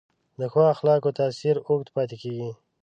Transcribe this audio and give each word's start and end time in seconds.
د 0.39 0.41
ښو 0.51 0.61
اخلاقو 0.73 1.15
تاثیر 1.19 1.55
اوږد 1.67 1.87
پاتې 1.95 2.15
کېږي. 2.21 2.49